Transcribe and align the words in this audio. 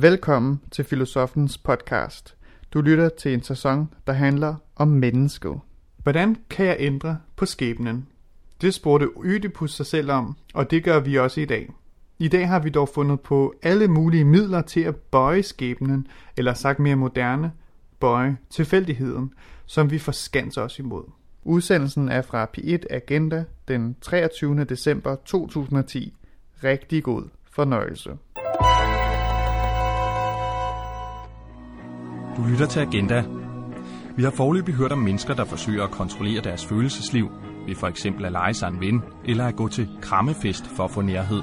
Velkommen 0.00 0.60
til 0.70 0.84
Filosofens 0.84 1.58
podcast. 1.58 2.36
Du 2.74 2.80
lytter 2.80 3.08
til 3.08 3.34
en 3.34 3.42
sæson, 3.42 3.94
der 4.06 4.12
handler 4.12 4.54
om 4.76 4.88
mennesket. 4.88 5.60
Hvordan 5.96 6.36
kan 6.50 6.66
jeg 6.66 6.76
ændre 6.78 7.18
på 7.36 7.46
skæbnen? 7.46 8.08
Det 8.60 8.74
spurgte 8.74 9.08
Ødipus 9.24 9.74
sig 9.74 9.86
selv 9.86 10.10
om, 10.10 10.36
og 10.54 10.70
det 10.70 10.84
gør 10.84 11.00
vi 11.00 11.18
også 11.18 11.40
i 11.40 11.44
dag. 11.44 11.72
I 12.18 12.28
dag 12.28 12.48
har 12.48 12.60
vi 12.60 12.68
dog 12.68 12.88
fundet 12.88 13.20
på 13.20 13.54
alle 13.62 13.88
mulige 13.88 14.24
midler 14.24 14.62
til 14.62 14.80
at 14.80 14.96
bøje 14.96 15.42
skæbnen, 15.42 16.06
eller 16.36 16.54
sagt 16.54 16.78
mere 16.78 16.96
moderne, 16.96 17.52
bøje 18.00 18.36
tilfældigheden, 18.50 19.32
som 19.66 19.90
vi 19.90 19.98
forskanser 19.98 20.62
os 20.62 20.78
imod. 20.78 21.04
Udsendelsen 21.44 22.08
er 22.08 22.22
fra 22.22 22.50
P1 22.58 22.78
Agenda 22.90 23.44
den 23.68 23.96
23. 24.00 24.64
december 24.64 25.14
2010. 25.14 26.14
Rigtig 26.64 27.02
god 27.02 27.22
fornøjelse. 27.44 28.10
Du 32.38 32.44
lytter 32.44 32.66
til 32.66 32.80
Agenda. 32.80 33.24
Vi 34.16 34.22
har 34.22 34.30
forløbig 34.30 34.74
hørt 34.74 34.92
om 34.92 34.98
mennesker, 34.98 35.34
der 35.34 35.44
forsøger 35.44 35.84
at 35.84 35.90
kontrollere 35.90 36.40
deres 36.40 36.66
følelsesliv, 36.66 37.28
ved 37.66 37.74
for 37.74 37.86
eksempel 37.86 38.24
at 38.24 38.32
lege 38.32 38.54
sig 38.54 38.68
en 38.68 38.80
ven, 38.80 39.02
eller 39.24 39.46
at 39.46 39.56
gå 39.56 39.68
til 39.68 39.88
krammefest 40.02 40.66
for 40.66 40.84
at 40.84 40.90
få 40.90 41.00
nærhed, 41.00 41.42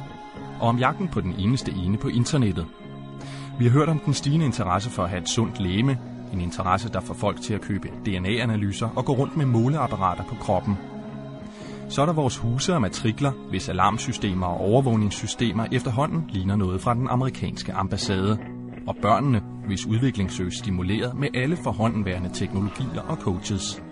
og 0.59 0.67
om 0.67 0.77
jagten 0.77 1.08
på 1.08 1.22
den 1.22 1.34
eneste 1.39 1.72
ene 1.72 1.98
på 1.98 2.08
internettet. 2.08 2.66
Vi 3.59 3.66
har 3.66 3.72
hørt 3.72 3.89
om 3.89 4.00
den 4.00 4.13
stigende 4.13 4.45
interesse 4.45 4.89
for 4.89 5.03
at 5.03 5.09
have 5.09 5.22
et 5.22 5.30
sundt 5.30 5.59
læme, 5.59 6.00
en 6.34 6.41
interesse, 6.41 6.89
der 6.89 7.02
får 7.02 7.14
folk 7.14 7.41
til 7.41 7.53
at 7.53 7.62
købe 7.62 7.88
DNA-analyser 8.05 8.89
og 8.95 9.05
gå 9.05 9.14
rundt 9.14 9.38
med 9.38 9.45
måleapparater 9.45 10.23
på 10.23 10.36
kroppen. 10.36 10.77
Så 11.89 12.02
er 12.02 12.05
der 12.05 12.14
vores 12.14 12.38
huse 12.38 12.73
og 12.73 12.81
matrikler, 12.81 13.31
hvis 13.50 13.70
alarmsystemer 13.70 14.48
og 14.48 14.59
overvågningssystemer 14.59 15.66
efterhånden 15.72 16.25
ligner 16.30 16.55
noget 16.55 16.81
fra 16.81 16.94
den 16.94 17.08
amerikanske 17.08 17.73
ambassade. 17.73 18.55
Og 18.88 18.95
børnene, 19.02 19.41
hvis 19.67 19.86
udvikling 19.86 20.31
søges 20.31 20.53
stimuleret 20.53 21.16
med 21.16 21.28
alle 21.33 21.58
forhåndenværende 21.64 22.30
teknologier 22.33 23.02
og 23.02 23.17
coaches. 23.17 23.83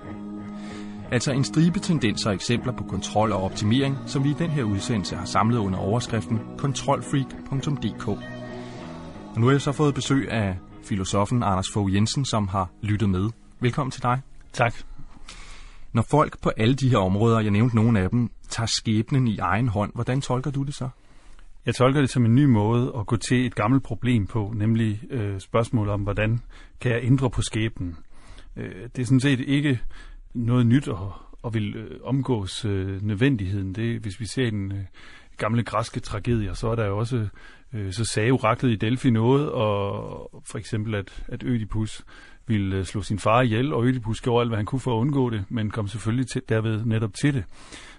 Altså 1.12 1.32
en 1.32 1.44
stribe 1.44 1.80
tendenser 1.80 2.30
og 2.30 2.36
eksempler 2.36 2.74
på 2.74 2.84
kontrol 2.84 3.32
og 3.32 3.44
optimering, 3.44 3.98
som 4.06 4.24
vi 4.24 4.30
i 4.30 4.34
den 4.34 4.50
her 4.50 4.64
udsendelse 4.64 5.16
har 5.16 5.26
samlet 5.26 5.58
under 5.58 5.80
overskriften 5.80 6.40
kontrolfreak.dk. 6.58 8.08
Og 8.08 9.40
nu 9.40 9.46
har 9.46 9.52
jeg 9.52 9.62
så 9.62 9.72
fået 9.72 9.94
besøg 9.94 10.32
af 10.32 10.58
filosofen 10.84 11.44
Anders 11.44 11.68
Fogh 11.74 11.96
Jensen, 11.96 12.26
som 12.26 12.48
har 12.48 12.70
lyttet 12.82 13.10
med. 13.10 13.30
Velkommen 13.60 13.92
til 13.92 14.04
dig. 14.04 14.22
Tak. 14.54 14.76
Når 15.94 16.06
folk 16.12 16.42
på 16.42 16.52
alle 16.58 16.76
de 16.76 16.90
her 16.90 16.98
områder, 16.98 17.40
jeg 17.40 17.52
nævnte 17.52 17.76
nogle 17.76 18.00
af 18.00 18.10
dem, 18.10 18.30
tager 18.50 18.68
skæbnen 18.68 19.28
i 19.28 19.38
egen 19.38 19.68
hånd, 19.68 19.92
hvordan 19.94 20.22
tolker 20.22 20.52
du 20.52 20.64
det 20.64 20.76
så? 20.76 20.90
Jeg 21.66 21.76
tolker 21.76 22.02
det 22.02 22.10
som 22.10 22.26
en 22.26 22.36
ny 22.36 22.46
måde 22.46 22.94
at 23.00 23.06
gå 23.06 23.18
til 23.18 23.46
et 23.46 23.56
gammelt 23.56 23.84
problem 23.84 24.28
på, 24.28 24.54
nemlig 24.56 25.02
øh, 25.10 25.40
spørgsmålet 25.40 25.94
om, 25.94 26.02
hvordan 26.02 26.40
kan 26.82 26.92
jeg 26.92 27.04
ændre 27.04 27.30
på 27.30 27.42
skæbnen. 27.42 27.98
Øh, 28.58 28.90
det 28.96 29.02
er 29.02 29.06
sådan 29.06 29.20
set 29.20 29.40
ikke 29.40 29.80
noget 30.34 30.68
nyt 30.68 30.88
at, 30.88 30.98
at 31.46 31.54
vil 31.54 31.76
øh, 31.76 32.00
omgås 32.04 32.66
øh, 32.66 33.02
nødvendigheden. 33.02 33.76
Det, 33.76 34.02
hvis 34.02 34.20
vi 34.20 34.26
ser 34.26 34.50
den 34.50 34.72
øh, 34.72 34.84
gamle 35.38 35.64
græske 35.64 36.00
tragedier, 36.00 36.54
så 36.54 36.68
er 36.68 36.76
der 36.76 36.86
jo 36.86 36.98
også, 36.98 37.28
øh, 37.74 37.92
så 37.92 38.06
sagde 38.06 38.32
oraklet 38.32 38.72
i 38.72 38.76
Delphi 38.76 39.10
noget, 39.10 39.52
og 39.52 40.44
for 40.46 40.58
eksempel, 40.58 40.96
at, 40.96 41.24
at 41.28 41.44
Ødipus 41.44 42.04
ville 42.48 42.78
øh, 42.78 42.84
slå 42.84 43.02
sin 43.02 43.20
far 43.20 43.42
ihjel, 43.42 43.74
og 43.74 43.86
Ødipus 43.86 44.22
gjorde 44.22 44.42
alt, 44.42 44.50
hvad 44.50 44.58
han 44.58 44.66
kunne 44.66 44.80
for 44.80 44.98
at 44.98 45.02
undgå 45.02 45.30
det, 45.30 45.46
men 45.50 45.72
kom 45.72 45.88
selvfølgelig 45.88 46.28
til, 46.28 46.42
derved 46.50 46.86
netop 46.86 47.14
til 47.14 47.34
det. 47.34 47.44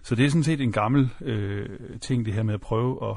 Så 0.02 0.14
det 0.14 0.24
er 0.24 0.28
sådan 0.28 0.42
set 0.42 0.60
en 0.60 0.72
gammel 0.72 1.10
øh, 1.20 1.68
ting, 2.00 2.26
det 2.26 2.34
her 2.34 2.42
med 2.42 2.54
at 2.54 2.60
prøve 2.60 3.10
at, 3.10 3.16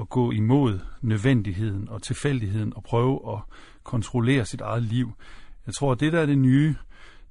at 0.00 0.08
gå 0.08 0.30
imod 0.30 0.78
nødvendigheden 1.02 1.88
og 1.88 2.02
tilfældigheden, 2.02 2.72
og 2.76 2.82
prøve 2.82 3.32
at 3.32 3.38
kontrollere 3.84 4.44
sit 4.44 4.60
eget 4.60 4.82
liv. 4.82 5.12
Jeg 5.66 5.74
tror, 5.74 5.92
at 5.92 6.00
det, 6.00 6.12
der 6.12 6.20
er 6.20 6.26
det 6.26 6.38
nye, 6.38 6.74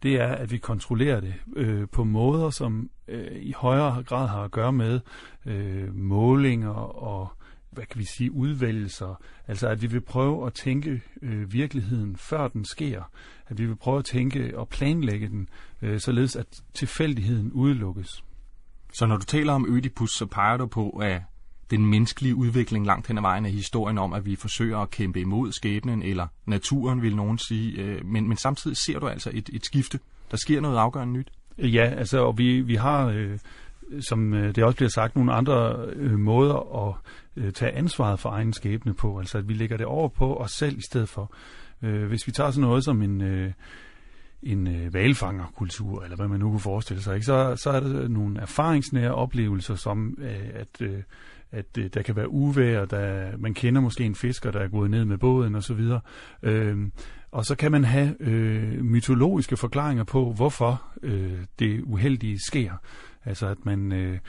det 0.03 0.15
er, 0.15 0.27
at 0.27 0.51
vi 0.51 0.57
kontrollerer 0.57 1.19
det 1.19 1.33
øh, 1.55 1.87
på 1.91 2.03
måder, 2.03 2.49
som 2.49 2.89
øh, 3.07 3.41
i 3.41 3.51
højere 3.51 4.03
grad 4.03 4.27
har 4.27 4.43
at 4.43 4.51
gøre 4.51 4.73
med 4.73 4.99
øh, 5.45 5.95
målinger 5.95 6.73
og 6.73 7.29
hvad 7.75 7.85
kan 7.85 7.99
vi 7.99 8.05
sige, 8.05 8.31
udvælgelser. 8.31 9.21
Altså 9.47 9.67
at 9.67 9.81
vi 9.81 9.87
vil 9.87 10.01
prøve 10.01 10.47
at 10.47 10.53
tænke 10.53 11.01
øh, 11.21 11.53
virkeligheden, 11.53 12.17
før 12.17 12.47
den 12.47 12.65
sker. 12.65 13.03
At 13.47 13.57
vi 13.57 13.65
vil 13.65 13.75
prøve 13.75 13.97
at 13.99 14.05
tænke 14.05 14.57
og 14.57 14.69
planlægge 14.69 15.27
den, 15.27 15.49
øh, 15.81 15.99
således 15.99 16.35
at 16.35 16.61
tilfældigheden 16.73 17.51
udelukkes. 17.51 18.23
Så 18.93 19.05
når 19.05 19.17
du 19.17 19.25
taler 19.25 19.53
om 19.53 19.65
Ødipus, 19.69 20.11
så 20.11 20.25
peger 20.25 20.57
du 20.57 20.65
på, 20.65 20.89
at 20.89 21.21
den 21.71 21.85
menneskelige 21.85 22.35
udvikling 22.35 22.85
langt 22.85 23.07
hen 23.07 23.17
ad 23.17 23.21
vejen 23.21 23.45
er 23.45 23.49
historien 23.49 23.97
om, 23.97 24.13
at 24.13 24.25
vi 24.25 24.35
forsøger 24.35 24.77
at 24.77 24.89
kæmpe 24.89 25.19
imod 25.19 25.51
skæbnen, 25.51 26.03
eller 26.03 26.27
naturen, 26.45 27.01
vil 27.01 27.15
nogen 27.15 27.37
sige. 27.37 27.81
Øh, 27.81 28.05
men, 28.05 28.27
men 28.27 28.37
samtidig 28.37 28.77
ser 28.77 28.99
du 28.99 29.07
altså 29.07 29.31
et, 29.33 29.49
et 29.53 29.65
skifte. 29.65 29.99
Der 30.31 30.37
sker 30.37 30.61
noget 30.61 30.77
afgørende 30.77 31.13
nyt. 31.13 31.31
Ja, 31.57 31.93
altså, 31.97 32.19
og 32.19 32.37
vi, 32.37 32.61
vi 32.61 32.75
har, 32.75 33.05
øh, 33.07 33.39
som 34.01 34.33
øh, 34.33 34.55
det 34.55 34.63
også 34.63 34.75
bliver 34.75 34.89
sagt, 34.89 35.15
nogle 35.15 35.33
andre 35.33 35.85
øh, 35.93 36.19
måder 36.19 36.87
at 36.87 36.95
øh, 37.35 37.51
tage 37.51 37.71
ansvaret 37.71 38.19
for 38.19 38.29
egen 38.29 38.53
skæbne 38.53 38.93
på. 38.93 39.19
Altså, 39.19 39.37
at 39.37 39.47
vi 39.47 39.53
lægger 39.53 39.77
det 39.77 39.85
over 39.85 40.09
på 40.09 40.35
os 40.35 40.51
selv 40.51 40.77
i 40.77 40.81
stedet 40.89 41.09
for. 41.09 41.33
Øh, 41.81 42.07
hvis 42.07 42.27
vi 42.27 42.31
tager 42.31 42.51
sådan 42.51 42.67
noget 42.67 42.83
som 42.83 43.01
en... 43.01 43.21
Øh, 43.21 43.51
en 44.43 44.67
øh, 44.67 44.93
valfangerkultur, 44.93 46.03
eller 46.03 46.15
hvad 46.15 46.27
man 46.27 46.39
nu 46.39 46.49
kunne 46.49 46.59
forestille 46.59 47.03
sig, 47.03 47.15
ikke? 47.15 47.25
Så, 47.25 47.55
så 47.55 47.69
er 47.69 47.79
der 47.79 48.07
nogle 48.07 48.41
erfaringsnære 48.41 49.15
oplevelser, 49.15 49.75
som 49.75 50.17
øh, 50.21 50.49
at 50.53 50.81
øh, 50.81 51.03
at 51.55 51.77
øh, 51.77 51.89
der 51.93 52.01
kan 52.01 52.15
være 52.15 52.29
uvejr, 52.29 52.85
der, 52.85 53.37
man 53.37 53.53
kender 53.53 53.81
måske 53.81 54.03
en 54.03 54.15
fisker, 54.15 54.51
der 54.51 54.59
er 54.59 54.67
gået 54.67 54.91
ned 54.91 55.05
med 55.05 55.17
båden 55.17 55.55
osv. 55.55 55.81
Øh, 56.43 56.77
og 57.31 57.45
så 57.45 57.55
kan 57.55 57.71
man 57.71 57.83
have 57.83 58.15
øh, 58.19 58.83
mytologiske 58.83 59.57
forklaringer 59.57 60.03
på, 60.03 60.33
hvorfor 60.33 60.83
øh, 61.03 61.39
det 61.59 61.81
uheldige 61.83 62.39
sker. 62.47 62.73
Altså 63.25 63.47
at 63.47 63.65
man... 63.65 63.91
Øh, 63.91 64.19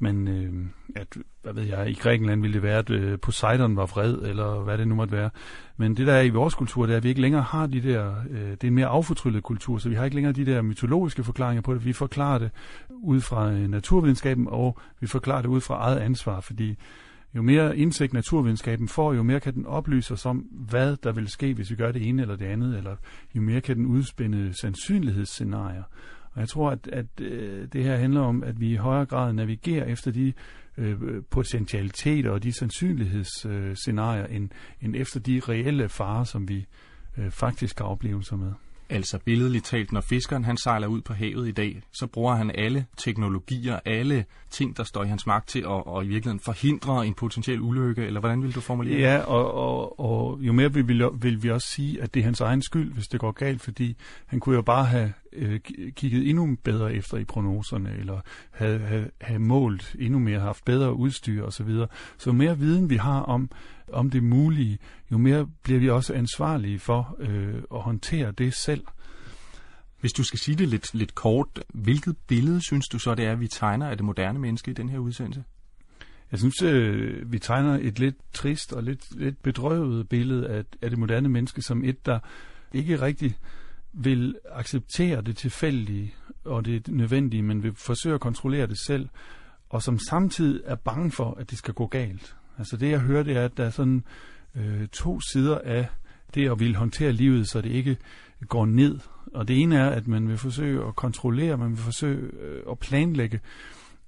men 0.00 0.28
øh, 0.28 0.52
at, 0.96 1.16
hvad 1.42 1.52
ved 1.52 1.62
jeg, 1.62 1.90
i 1.90 1.94
Grækenland 1.94 2.40
ville 2.40 2.54
det 2.54 2.62
være, 2.62 2.78
at 2.78 2.90
øh, 2.90 3.18
Poseidon 3.18 3.76
var 3.76 3.86
vred, 3.86 4.14
eller 4.14 4.60
hvad 4.60 4.78
det 4.78 4.88
nu 4.88 4.94
måtte 4.94 5.12
være. 5.12 5.30
Men 5.76 5.96
det 5.96 6.06
der 6.06 6.12
er 6.12 6.22
i 6.22 6.28
vores 6.28 6.54
kultur, 6.54 6.86
det 6.86 6.92
er, 6.92 6.96
at 6.96 7.02
vi 7.02 7.08
ikke 7.08 7.20
længere 7.20 7.42
har 7.42 7.66
de 7.66 7.82
der, 7.82 8.14
øh, 8.30 8.50
det 8.50 8.64
er 8.64 8.68
en 8.68 8.74
mere 8.74 8.86
affortryllet 8.86 9.42
kultur, 9.42 9.78
så 9.78 9.88
vi 9.88 9.94
har 9.94 10.04
ikke 10.04 10.16
længere 10.16 10.32
de 10.32 10.46
der 10.46 10.62
mytologiske 10.62 11.24
forklaringer 11.24 11.62
på 11.62 11.74
det. 11.74 11.84
Vi 11.84 11.92
forklarer 11.92 12.38
det 12.38 12.50
ud 12.90 13.20
fra 13.20 13.52
øh, 13.52 13.68
naturvidenskaben, 13.70 14.48
og 14.48 14.78
vi 15.00 15.06
forklarer 15.06 15.42
det 15.42 15.48
ud 15.48 15.60
fra 15.60 15.74
eget 15.74 15.98
ansvar, 15.98 16.40
fordi 16.40 16.76
jo 17.34 17.42
mere 17.42 17.78
indsigt 17.78 18.12
naturvidenskaben 18.12 18.88
får, 18.88 19.12
jo 19.14 19.22
mere 19.22 19.40
kan 19.40 19.54
den 19.54 19.66
oplyse 19.66 20.14
os 20.14 20.26
om, 20.26 20.38
hvad 20.50 20.96
der 20.96 21.12
vil 21.12 21.28
ske, 21.28 21.54
hvis 21.54 21.70
vi 21.70 21.76
gør 21.76 21.92
det 21.92 22.08
ene 22.08 22.22
eller 22.22 22.36
det 22.36 22.46
andet, 22.46 22.76
eller 22.76 22.96
jo 23.34 23.40
mere 23.40 23.60
kan 23.60 23.76
den 23.76 23.86
udspænde 23.86 24.60
sandsynlighedsscenarier. 24.60 25.82
Og 26.34 26.40
jeg 26.40 26.48
tror, 26.48 26.70
at, 26.70 26.88
at 26.92 27.06
øh, 27.20 27.68
det 27.72 27.84
her 27.84 27.96
handler 27.96 28.20
om, 28.20 28.44
at 28.44 28.60
vi 28.60 28.72
i 28.72 28.76
højere 28.76 29.06
grad 29.06 29.32
navigerer 29.32 29.84
efter 29.84 30.10
de 30.10 30.32
øh, 30.78 30.96
potentialiteter 31.30 32.30
og 32.30 32.42
de 32.42 32.52
sandsynlighedsscenarier, 32.52 34.26
øh, 34.28 34.36
end, 34.36 34.50
end 34.82 34.96
efter 34.96 35.20
de 35.20 35.40
reelle 35.48 35.88
farer, 35.88 36.24
som 36.24 36.48
vi 36.48 36.66
øh, 37.18 37.30
faktisk 37.30 37.78
har 37.78 37.86
oplevelser 37.86 38.36
med. 38.36 38.52
Altså 38.90 39.18
billedligt 39.18 39.64
talt, 39.64 39.92
når 39.92 40.00
fiskeren 40.00 40.44
han 40.44 40.56
sejler 40.56 40.86
ud 40.86 41.00
på 41.00 41.12
havet 41.12 41.48
i 41.48 41.52
dag, 41.52 41.82
så 41.92 42.06
bruger 42.06 42.34
han 42.34 42.50
alle 42.54 42.86
teknologier, 42.96 43.80
alle 43.84 44.24
ting, 44.50 44.76
der 44.76 44.84
står 44.84 45.04
i 45.04 45.08
hans 45.08 45.26
magt 45.26 45.48
til 45.48 45.58
at 45.58 45.66
og 45.66 46.04
i 46.04 46.08
virkeligheden 46.08 46.40
forhindre 46.40 47.06
en 47.06 47.14
potentiel 47.14 47.60
ulykke, 47.60 48.02
eller 48.06 48.20
hvordan 48.20 48.42
vil 48.42 48.54
du 48.54 48.60
formulere 48.60 48.98
Ja, 48.98 49.18
og, 49.18 49.54
og, 49.54 50.00
og 50.00 50.38
jo 50.40 50.52
mere 50.52 50.72
vil 50.72 50.88
vi, 50.88 51.04
vil 51.20 51.42
vi 51.42 51.50
også 51.50 51.68
sige, 51.68 52.02
at 52.02 52.14
det 52.14 52.20
er 52.20 52.24
hans 52.24 52.40
egen 52.40 52.62
skyld, 52.62 52.92
hvis 52.92 53.06
det 53.08 53.20
går 53.20 53.32
galt, 53.32 53.62
fordi 53.62 53.96
han 54.26 54.40
kunne 54.40 54.54
jo 54.54 54.62
bare 54.62 54.84
have 54.84 55.12
øh, 55.32 55.60
kigget 55.96 56.28
endnu 56.28 56.56
bedre 56.64 56.94
efter 56.94 57.16
i 57.16 57.24
prognoserne, 57.24 57.96
eller 57.98 58.20
have, 58.50 58.78
have, 58.78 59.10
have 59.20 59.38
målt 59.38 59.96
endnu 59.98 60.18
mere, 60.18 60.40
haft 60.40 60.64
bedre 60.64 60.94
udstyr 60.94 61.44
osv. 61.44 61.68
Så, 61.68 61.86
så 62.18 62.30
jo 62.30 62.32
mere 62.32 62.58
viden 62.58 62.90
vi 62.90 62.96
har 62.96 63.20
om, 63.20 63.50
om 63.92 64.10
det 64.10 64.22
mulige, 64.22 64.78
jo 65.12 65.18
mere 65.18 65.46
bliver 65.62 65.80
vi 65.80 65.90
også 65.90 66.14
ansvarlige 66.14 66.78
for 66.78 67.16
øh, 67.18 67.62
at 67.74 67.80
håndtere 67.80 68.32
det 68.32 68.54
selv. 68.54 68.84
Hvis 70.00 70.12
du 70.12 70.24
skal 70.24 70.38
sige 70.38 70.56
det 70.56 70.68
lidt, 70.68 70.94
lidt 70.94 71.14
kort, 71.14 71.64
hvilket 71.68 72.16
billede 72.26 72.60
synes 72.66 72.88
du 72.88 72.98
så, 72.98 73.14
det 73.14 73.24
er, 73.24 73.34
vi 73.34 73.48
tegner 73.48 73.88
af 73.88 73.96
det 73.96 74.04
moderne 74.04 74.38
menneske 74.38 74.70
i 74.70 74.74
den 74.74 74.88
her 74.88 74.98
udsendelse? 74.98 75.44
Jeg 76.30 76.38
synes, 76.38 76.62
øh, 76.62 77.32
vi 77.32 77.38
tegner 77.38 77.78
et 77.82 77.98
lidt 77.98 78.16
trist 78.32 78.72
og 78.72 78.82
lidt, 78.82 79.16
lidt 79.16 79.42
bedrøvet 79.42 80.08
billede 80.08 80.48
af, 80.48 80.64
af 80.82 80.90
det 80.90 80.98
moderne 80.98 81.28
menneske 81.28 81.62
som 81.62 81.84
et, 81.84 82.06
der 82.06 82.18
ikke 82.72 83.00
rigtig 83.00 83.36
vil 83.92 84.36
acceptere 84.50 85.22
det 85.22 85.36
tilfældige 85.36 86.14
og 86.44 86.64
det 86.64 86.88
nødvendige, 86.88 87.42
men 87.42 87.62
vil 87.62 87.74
forsøge 87.74 88.14
at 88.14 88.20
kontrollere 88.20 88.66
det 88.66 88.78
selv, 88.86 89.08
og 89.68 89.82
som 89.82 89.98
samtidig 89.98 90.60
er 90.64 90.74
bange 90.74 91.10
for, 91.10 91.34
at 91.34 91.50
det 91.50 91.58
skal 91.58 91.74
gå 91.74 91.86
galt. 91.86 92.36
Altså 92.58 92.76
det, 92.76 92.90
jeg 92.90 93.00
hører, 93.00 93.22
det 93.22 93.36
er, 93.36 93.44
at 93.44 93.56
der 93.56 93.64
er 93.64 93.70
sådan 93.70 94.04
øh, 94.54 94.88
to 94.88 95.20
sider 95.20 95.58
af 95.64 95.86
det 96.34 96.50
at 96.50 96.60
ville 96.60 96.76
håndtere 96.76 97.12
livet, 97.12 97.48
så 97.48 97.60
det 97.60 97.70
ikke 97.70 97.96
går 98.48 98.66
ned. 98.66 98.98
Og 99.34 99.48
det 99.48 99.60
ene 99.60 99.76
er, 99.76 99.90
at 99.90 100.06
man 100.06 100.28
vil 100.28 100.38
forsøge 100.38 100.86
at 100.86 100.96
kontrollere, 100.96 101.58
man 101.58 101.70
vil 101.70 101.78
forsøge 101.78 102.30
øh, 102.40 102.62
at 102.70 102.78
planlægge, 102.78 103.40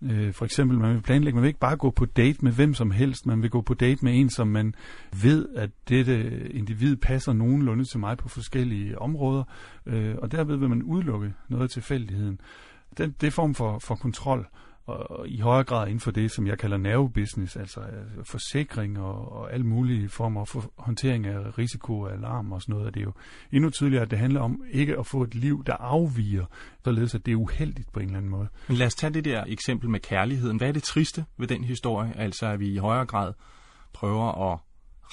Øh, 0.03 0.33
for 0.33 0.45
eksempel, 0.45 0.79
man 0.79 0.95
vil 0.95 1.03
planlægge, 1.03 1.35
man 1.35 1.43
vil 1.43 1.49
ikke 1.49 1.61
bare 1.61 1.77
gå 1.77 1.91
på 1.91 2.05
date 2.05 2.45
med 2.45 2.53
hvem 2.53 2.75
som 2.75 2.91
helst, 2.91 3.27
man 3.27 3.43
vil 3.43 3.51
gå 3.51 3.61
på 3.61 3.75
date 3.75 4.05
med 4.05 4.21
en, 4.21 4.31
som 4.31 4.49
man 4.49 4.75
ved, 5.23 5.49
at 5.57 5.71
dette 5.89 6.49
individ 6.51 6.97
passer 6.97 7.33
nogenlunde 7.33 7.85
til 7.85 8.01
mig 8.01 8.19
på 8.19 8.29
forskellige 8.29 8.99
områder, 8.99 9.45
øh, 9.87 10.15
og 10.19 10.33
derved 10.33 10.57
vil 10.57 10.69
man 10.69 10.83
udelukke 10.83 11.35
noget 11.49 11.65
af 11.65 11.71
tilfældigheden. 11.71 12.41
Den, 12.99 13.15
det 13.21 13.33
form 13.33 13.55
for, 13.55 13.79
for 13.79 13.95
kontrol, 13.95 14.49
og 14.87 15.29
i 15.29 15.41
højere 15.41 15.65
grad 15.65 15.87
inden 15.87 16.01
for 16.01 16.11
det, 16.11 16.31
som 16.31 16.47
jeg 16.47 16.59
kalder 16.59 16.77
nervebusiness, 16.77 17.57
altså 17.57 17.81
øh, 17.81 18.25
forsikring 18.25 19.01
og, 19.01 19.33
og 19.33 19.53
alle 19.53 19.67
mulige 19.67 20.09
former 20.09 20.45
for 20.45 20.73
håndtering 20.79 21.27
af 21.27 21.59
risiko 21.59 22.01
og 22.01 22.13
alarm 22.13 22.53
og 22.53 22.63
sådan 22.63 22.73
noget, 22.73 22.87
og 22.87 22.95
det 22.95 23.01
er 23.01 23.05
jo 23.05 23.13
endnu 23.53 23.71
tydeligere, 23.71 24.03
at 24.03 24.11
det 24.11 24.19
handler 24.19 24.41
om 24.41 24.63
ikke 24.71 24.99
at 24.99 25.07
få 25.07 25.23
et 25.23 25.35
liv, 25.35 25.65
der 25.65 25.73
afviger, 25.73 26.45
således 26.85 27.15
at 27.15 27.27
det 27.27 27.33
er 27.33 27.37
uheldigt 27.37 27.93
på 27.93 28.01
en 28.01 28.07
eller 28.07 28.19
anden 28.19 28.31
måde. 28.31 28.49
Men 28.69 28.77
lad 28.77 28.87
os 28.87 28.95
tage 28.95 29.15
det 29.15 29.25
der 29.25 29.45
eksempel 29.47 29.91
med 29.91 30.01
kærligheden. 30.01 30.57
Hvad 30.57 30.69
er 30.69 30.73
det 30.73 30.83
triste 30.83 31.25
ved 31.39 31.47
den 31.47 31.65
historie, 31.65 32.13
altså 32.17 32.47
at 32.47 32.61
vi 32.61 32.69
i 32.69 32.77
højere 32.77 33.07
grad 33.07 33.33
prøver 33.93 34.53
at 34.53 34.59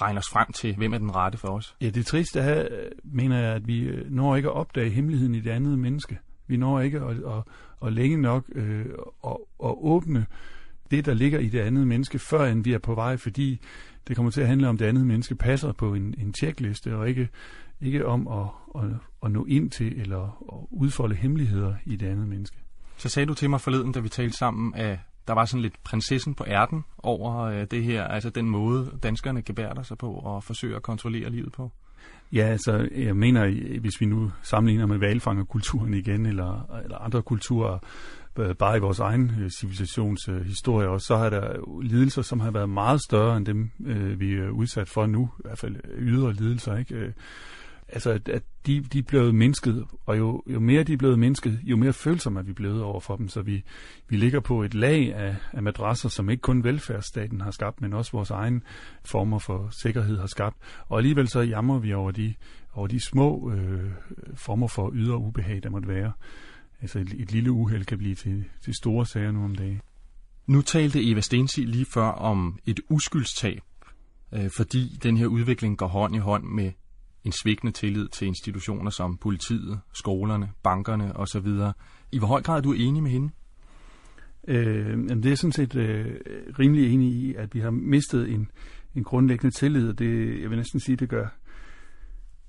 regne 0.00 0.18
os 0.18 0.28
frem 0.32 0.52
til, 0.52 0.76
hvem 0.76 0.92
er 0.92 0.98
den 0.98 1.14
rette 1.14 1.38
for 1.38 1.48
os? 1.48 1.76
Ja, 1.80 1.90
det 1.90 2.06
triste 2.06 2.40
er, 2.40 2.68
mener 3.04 3.38
jeg, 3.38 3.54
at 3.54 3.66
vi 3.66 3.80
øh, 3.80 4.10
når 4.10 4.36
ikke 4.36 4.48
at 4.48 4.54
opdage 4.54 4.90
hemmeligheden 4.90 5.34
i 5.34 5.40
det 5.40 5.50
andet 5.50 5.78
menneske. 5.78 6.18
Vi 6.46 6.56
når 6.56 6.80
ikke 6.80 7.00
at, 7.00 7.16
at, 7.16 7.42
at 7.86 7.92
længe 7.92 8.16
nok 8.16 8.44
øh, 8.54 8.86
at, 9.26 9.36
at 9.64 9.74
åbne 9.80 10.26
det, 10.90 11.06
der 11.06 11.14
ligger 11.14 11.38
i 11.38 11.48
det 11.48 11.60
andet 11.60 11.86
menneske, 11.86 12.18
før 12.18 12.44
end 12.44 12.64
vi 12.64 12.72
er 12.72 12.78
på 12.78 12.94
vej, 12.94 13.16
fordi 13.16 13.60
det 14.08 14.16
kommer 14.16 14.30
til 14.30 14.40
at 14.40 14.46
handle 14.46 14.68
om, 14.68 14.74
at 14.74 14.80
det 14.80 14.86
andet 14.86 15.06
menneske 15.06 15.34
passer 15.34 15.72
på 15.72 15.94
en, 15.94 16.14
en 16.18 16.32
tjekliste, 16.32 16.96
og 16.96 17.08
ikke, 17.08 17.28
ikke 17.80 18.06
om 18.06 18.28
at, 18.28 18.82
at, 18.82 18.90
at 19.24 19.30
nå 19.30 19.44
ind 19.44 19.70
til 19.70 20.00
eller 20.00 20.22
at 20.52 20.66
udfolde 20.70 21.14
hemmeligheder 21.14 21.74
i 21.84 21.96
det 21.96 22.06
andet 22.06 22.28
menneske. 22.28 22.56
Så 22.96 23.08
sagde 23.08 23.26
du 23.26 23.34
til 23.34 23.50
mig 23.50 23.60
forleden, 23.60 23.92
da 23.92 24.00
vi 24.00 24.08
talte 24.08 24.36
sammen, 24.36 24.74
at 24.74 24.98
der 25.28 25.34
var 25.34 25.44
sådan 25.44 25.62
lidt 25.62 25.84
prinsessen 25.84 26.34
på 26.34 26.44
ærten 26.46 26.84
over 26.98 27.40
øh, 27.40 27.66
det 27.70 27.84
her, 27.84 28.04
altså 28.04 28.30
den 28.30 28.50
måde, 28.50 28.98
danskerne 29.02 29.42
gebærder 29.42 29.82
sig 29.82 29.98
på 29.98 30.12
og 30.12 30.44
forsøger 30.44 30.76
at 30.76 30.82
kontrollere 30.82 31.30
livet 31.30 31.52
på. 31.52 31.70
Ja, 32.32 32.46
altså, 32.46 32.88
jeg 32.96 33.16
mener, 33.16 33.50
hvis 33.80 34.00
vi 34.00 34.06
nu 34.06 34.32
sammenligner 34.42 34.86
med 34.86 34.98
valfangerkulturen 34.98 35.94
igen, 35.94 36.26
eller, 36.26 36.80
eller 36.84 36.98
andre 36.98 37.22
kulturer, 37.22 37.78
øh, 38.38 38.54
bare 38.54 38.76
i 38.76 38.80
vores 38.80 38.98
egen 38.98 39.32
øh, 39.40 39.50
civilisationshistorie 39.50 40.86
øh, 40.86 40.92
også, 40.92 41.06
så 41.06 41.16
har 41.16 41.30
der 41.30 41.80
lidelser, 41.82 42.22
som 42.22 42.40
har 42.40 42.50
været 42.50 42.68
meget 42.68 43.00
større 43.02 43.36
end 43.36 43.46
dem, 43.46 43.70
øh, 43.86 44.20
vi 44.20 44.34
er 44.34 44.48
udsat 44.48 44.88
for 44.88 45.06
nu, 45.06 45.30
i 45.38 45.42
hvert 45.44 45.58
fald 45.58 45.76
ydre 45.98 46.32
lidelser, 46.32 46.76
ikke? 46.76 46.94
Øh, 46.94 47.12
altså, 47.88 48.10
at, 48.10 48.28
at 48.28 48.42
de, 48.66 48.80
de 48.80 48.98
er 48.98 49.02
blevet 49.02 49.34
mindsket, 49.34 49.84
og 50.06 50.18
jo, 50.18 50.42
jo 50.46 50.60
mere 50.60 50.82
de 50.82 50.92
er 50.92 50.96
blevet 50.96 51.18
mindsket, 51.18 51.60
jo 51.62 51.76
mere 51.76 51.92
følsomme 51.92 52.40
er 52.40 52.44
vi 52.44 52.52
blevet 52.52 52.82
over 52.82 53.00
for 53.00 53.16
dem. 53.16 53.28
Så 53.28 53.42
vi, 53.42 53.64
vi 54.08 54.16
ligger 54.16 54.40
på 54.40 54.62
et 54.62 54.74
lag 54.74 55.14
af, 55.14 55.36
af 55.52 55.62
madrasser, 55.62 56.08
som 56.08 56.30
ikke 56.30 56.40
kun 56.40 56.64
velfærdsstaten 56.64 57.40
har 57.40 57.50
skabt, 57.50 57.80
men 57.80 57.92
også 57.92 58.12
vores 58.12 58.30
egen 58.30 58.62
former 59.04 59.38
for 59.38 59.68
sikkerhed 59.82 60.18
har 60.18 60.26
skabt. 60.26 60.56
Og 60.86 60.98
alligevel 60.98 61.28
så 61.28 61.40
jammer 61.40 61.78
vi 61.78 61.92
over 61.92 62.10
de, 62.10 62.34
over 62.72 62.86
de 62.86 63.00
små 63.00 63.52
øh, 63.52 63.90
former 64.34 64.66
for 64.66 64.90
ydre 64.94 65.18
ubehag, 65.18 65.62
der 65.62 65.70
måtte 65.70 65.88
være. 65.88 66.12
Altså 66.80 66.98
et, 66.98 67.14
et 67.18 67.32
lille 67.32 67.50
uheld 67.50 67.84
kan 67.84 67.98
blive 67.98 68.14
til, 68.14 68.44
til 68.64 68.74
store 68.74 69.06
sager 69.06 69.32
nu 69.32 69.44
om 69.44 69.54
dagen. 69.54 69.80
Nu 70.46 70.62
talte 70.62 71.10
Eva 71.10 71.20
Stensi 71.20 71.60
lige 71.60 71.86
før 71.94 72.06
om 72.06 72.58
et 72.66 72.80
uskyldstab, 72.88 73.60
øh, 74.32 74.50
fordi 74.56 74.98
den 75.02 75.16
her 75.16 75.26
udvikling 75.26 75.78
går 75.78 75.86
hånd 75.86 76.16
i 76.16 76.18
hånd 76.18 76.44
med 76.44 76.72
en 77.24 77.32
svigtende 77.32 77.72
tillid 77.72 78.08
til 78.08 78.26
institutioner 78.26 78.90
som 78.90 79.16
politiet, 79.16 79.80
skolerne, 79.92 80.50
bankerne 80.62 81.16
osv. 81.16 81.46
I 82.12 82.18
hvor 82.18 82.26
høj 82.26 82.42
grad 82.42 82.56
er 82.56 82.60
du 82.60 82.72
enig 82.72 83.02
med 83.02 83.10
hende? 83.10 83.30
Øh, 84.48 84.88
jamen 84.88 85.22
det 85.22 85.32
er 85.32 85.36
sådan 85.36 85.52
set 85.52 85.76
øh, 85.76 86.06
rimelig 86.58 86.94
enig 86.94 87.12
i, 87.12 87.34
at 87.34 87.54
vi 87.54 87.60
har 87.60 87.70
mistet 87.70 88.30
en, 88.30 88.50
en 88.94 89.04
grundlæggende 89.04 89.54
tillid. 89.56 89.94
Det, 89.94 90.40
jeg 90.42 90.50
vil 90.50 90.58
næsten 90.58 90.80
sige, 90.80 90.96
det 90.96 91.08
gør, 91.08 91.26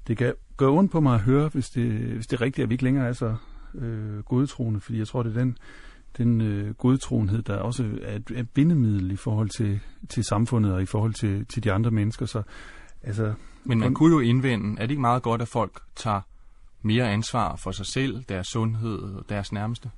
det 0.08 0.18
gør, 0.18 0.32
gøre 0.58 0.70
ondt 0.70 0.92
på 0.92 1.00
mig 1.00 1.14
at 1.14 1.22
høre, 1.22 1.50
hvis 1.54 1.70
det, 1.70 1.92
hvis 1.92 2.28
det 2.28 2.38
er 2.38 2.42
rigtigt, 2.42 2.64
at 2.64 2.70
vi 2.70 2.74
ikke 2.74 2.84
længere 2.84 3.08
er 3.08 3.14
så 3.14 3.36
øh, 3.76 4.20
godtroende, 4.20 4.80
fordi 4.80 4.98
jeg 4.98 5.08
tror, 5.08 5.24
det 5.24 5.36
er 5.36 5.40
den, 5.40 5.58
den 6.18 6.42
øh, 6.42 6.74
godtroenhed, 6.74 7.42
der 7.42 7.58
også 7.58 7.90
er 8.02 8.16
et, 8.16 8.32
et 8.36 8.50
bindemiddel 8.50 9.12
i 9.12 9.16
forhold 9.16 9.50
til, 9.50 9.80
til 10.10 10.24
samfundet 10.24 10.74
og 10.74 10.82
i 10.82 10.86
forhold 10.86 11.14
til, 11.14 11.46
til 11.46 11.64
de 11.64 11.72
andre 11.72 11.92
mennesker. 11.92 12.26
Så 12.26 12.42
altså, 13.06 13.34
men 13.64 13.80
man 13.80 13.94
kunne 13.94 14.14
jo 14.14 14.20
indvende, 14.20 14.82
er 14.82 14.82
det 14.82 14.92
ikke 14.92 15.02
meget 15.02 15.24
godt, 15.24 15.42
at 15.42 15.48
folk 15.48 15.82
tager 15.96 16.22
mere 16.82 17.12
ansvar 17.12 17.56
for 17.56 17.72
sig 17.72 17.86
selv, 17.86 18.24
deres 18.30 18.48
sundhed 18.48 18.98
og 18.98 19.26
deres 19.30 19.52
nærmeste? 19.52 19.90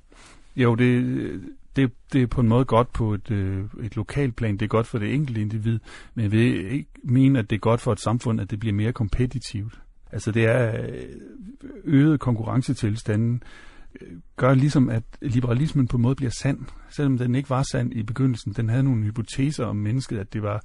Jo, 0.56 0.74
det, 0.74 1.40
det, 1.76 1.92
det 2.12 2.22
er 2.22 2.26
på 2.26 2.40
en 2.40 2.48
måde 2.48 2.64
godt 2.64 2.92
på 2.92 3.14
et, 3.14 3.30
øh, 3.30 3.64
et 3.82 3.96
lokalt 3.96 4.36
plan. 4.36 4.56
Det 4.56 4.62
er 4.62 4.68
godt 4.68 4.86
for 4.86 4.98
det 4.98 5.14
enkelte 5.14 5.40
individ, 5.40 5.78
men 6.14 6.22
jeg 6.22 6.32
vil 6.32 6.72
ikke 6.72 6.90
mene, 7.04 7.38
at 7.38 7.50
det 7.50 7.56
er 7.56 7.60
godt 7.60 7.80
for 7.80 7.92
et 7.92 8.00
samfund, 8.00 8.40
at 8.40 8.50
det 8.50 8.60
bliver 8.60 8.74
mere 8.74 8.92
kompetitivt. 8.92 9.80
Altså 10.12 10.32
det 10.32 10.44
er 10.44 10.82
øh, 10.82 11.02
øget 11.84 12.20
konkurrencetilstanden, 12.20 13.42
øh, 14.00 14.08
gør 14.36 14.54
ligesom, 14.54 14.88
at 14.88 15.02
liberalismen 15.22 15.88
på 15.88 15.96
en 15.96 16.02
måde 16.02 16.14
bliver 16.14 16.30
sand, 16.30 16.58
selvom 16.90 17.18
den 17.18 17.34
ikke 17.34 17.50
var 17.50 17.62
sand 17.72 17.92
i 17.92 18.02
begyndelsen. 18.02 18.52
Den 18.52 18.68
havde 18.68 18.82
nogle 18.82 19.04
hypoteser 19.04 19.64
om 19.64 19.76
mennesket, 19.76 20.18
at 20.18 20.32
det 20.32 20.42
var 20.42 20.62